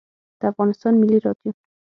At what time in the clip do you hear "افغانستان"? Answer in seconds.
0.51-0.93